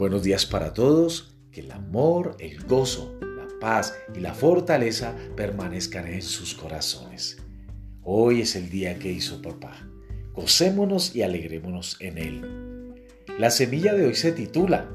[0.00, 6.06] Buenos días para todos, que el amor, el gozo, la paz y la fortaleza permanezcan
[6.06, 7.36] en sus corazones.
[8.02, 9.76] Hoy es el día que hizo papá.
[10.32, 12.94] Gocémonos y alegrémonos en él.
[13.38, 14.88] La semilla de hoy se titula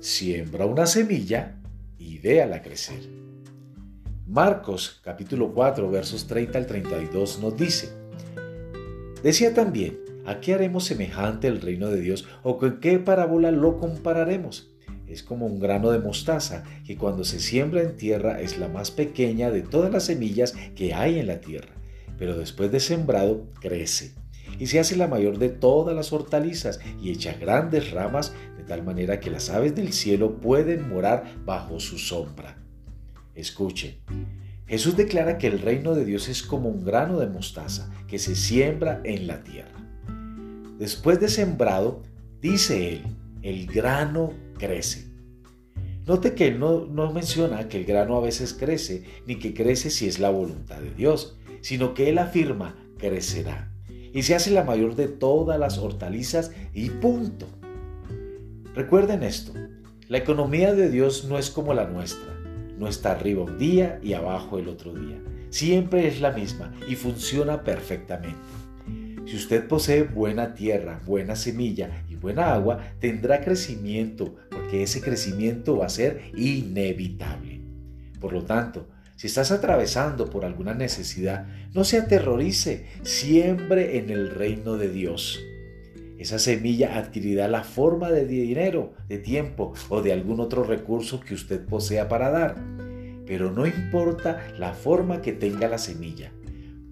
[0.00, 1.58] Siembra una semilla
[1.96, 3.08] y déala crecer.
[4.26, 7.88] Marcos capítulo 4 versos 30 al 32 nos dice,
[9.22, 13.78] Decía también, ¿A qué haremos semejante el reino de Dios o con qué parábola lo
[13.78, 14.72] compararemos?
[15.06, 18.90] Es como un grano de mostaza que cuando se siembra en tierra es la más
[18.90, 21.74] pequeña de todas las semillas que hay en la tierra,
[22.18, 24.14] pero después de sembrado crece
[24.58, 28.82] y se hace la mayor de todas las hortalizas y echa grandes ramas de tal
[28.82, 32.58] manera que las aves del cielo pueden morar bajo su sombra.
[33.36, 34.00] Escuche,
[34.66, 38.34] Jesús declara que el reino de Dios es como un grano de mostaza que se
[38.34, 39.85] siembra en la tierra.
[40.78, 42.02] Después de sembrado,
[42.40, 43.02] dice él,
[43.42, 45.06] el grano crece.
[46.04, 49.90] Note que él no, no, menciona que el grano a veces crece, ni que crece
[49.90, 53.72] si es la voluntad de Dios, sino que él afirma, crecerá.
[54.12, 57.46] Y se hace la mayor de todas las hortalizas y punto.
[58.74, 59.52] Recuerden esto,
[60.08, 62.32] la economía de Dios no es como la nuestra,
[62.78, 65.20] no está arriba un día y abajo el otro día.
[65.50, 68.36] Siempre es la misma y funciona perfectamente.
[69.26, 75.76] Si usted posee buena tierra, buena semilla y buena agua, tendrá crecimiento, porque ese crecimiento
[75.76, 77.60] va a ser inevitable.
[78.20, 84.30] Por lo tanto, si estás atravesando por alguna necesidad, no se aterrorice, siembre en el
[84.30, 85.40] reino de Dios.
[86.18, 91.34] Esa semilla adquirirá la forma de dinero, de tiempo o de algún otro recurso que
[91.34, 92.56] usted posea para dar.
[93.26, 96.30] Pero no importa la forma que tenga la semilla,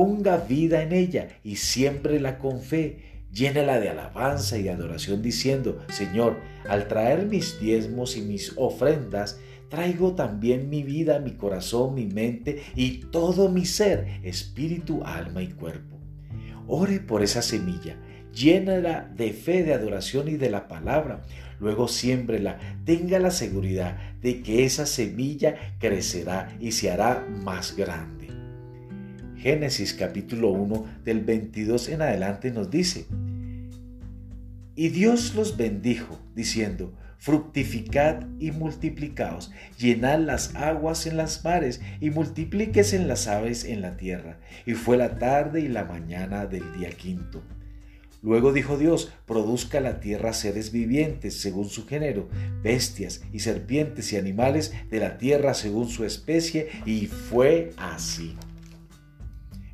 [0.00, 3.26] ponga vida en ella y siémbrela con fe.
[3.34, 9.38] Llénala de alabanza y adoración diciendo, Señor, al traer mis diezmos y mis ofrendas,
[9.68, 15.48] traigo también mi vida, mi corazón, mi mente y todo mi ser, espíritu, alma y
[15.48, 15.98] cuerpo.
[16.66, 17.98] Ore por esa semilla,
[18.32, 21.24] llénala de fe, de adoración y de la palabra.
[21.58, 28.19] Luego siémbrela, tenga la seguridad de que esa semilla crecerá y se hará más grande.
[29.40, 33.06] Génesis capítulo 1 del 22 en adelante nos dice,
[34.76, 42.10] y Dios los bendijo, diciendo, fructificad y multiplicaos, llenad las aguas en las mares y
[42.10, 44.40] multiplíquese en las aves en la tierra.
[44.66, 47.42] Y fue la tarde y la mañana del día quinto.
[48.22, 52.28] Luego dijo Dios, produzca la tierra seres vivientes según su género,
[52.62, 58.36] bestias y serpientes y animales de la tierra según su especie, y fue así.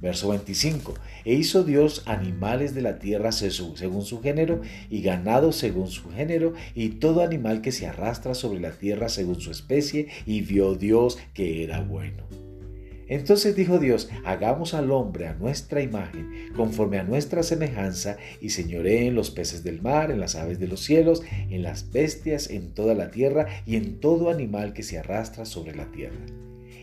[0.00, 0.94] Verso 25.
[1.24, 6.54] E hizo Dios animales de la tierra según su género, y ganado según su género,
[6.74, 11.18] y todo animal que se arrastra sobre la tierra según su especie, y vio Dios
[11.34, 12.24] que era bueno.
[13.10, 19.08] Entonces dijo Dios, hagamos al hombre a nuestra imagen, conforme a nuestra semejanza, y señoré
[19.08, 22.72] en los peces del mar, en las aves de los cielos, en las bestias, en
[22.72, 26.24] toda la tierra, y en todo animal que se arrastra sobre la tierra.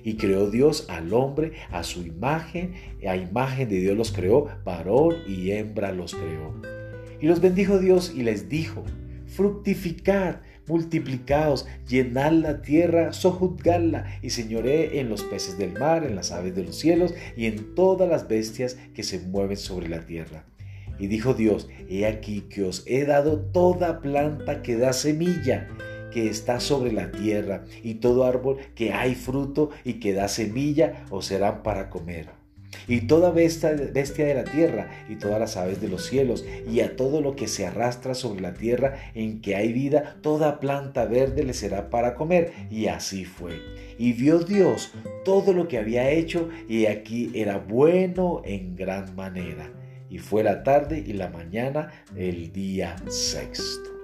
[0.07, 2.75] Y creó Dios al hombre a su imagen,
[3.05, 6.53] a imagen de Dios los creó, varón y hembra los creó.
[7.19, 8.85] Y los bendijo Dios y les dijo,
[9.25, 16.31] fructificad, multiplicaos, llenad la tierra, sojuzgadla y señoré en los peces del mar, en las
[16.31, 20.45] aves de los cielos y en todas las bestias que se mueven sobre la tierra.
[20.99, 25.67] Y dijo Dios, he aquí que os he dado toda planta que da semilla
[26.11, 31.05] que está sobre la tierra, y todo árbol que hay fruto y que da semilla,
[31.09, 32.37] os serán para comer.
[32.87, 36.81] Y toda bestia, bestia de la tierra, y todas las aves de los cielos, y
[36.81, 41.05] a todo lo que se arrastra sobre la tierra en que hay vida, toda planta
[41.05, 42.53] verde le será para comer.
[42.69, 43.59] Y así fue.
[43.97, 44.93] Y vio Dios
[45.25, 49.71] todo lo que había hecho, y aquí era bueno en gran manera.
[50.09, 53.96] Y fue la tarde y la mañana el día sexto.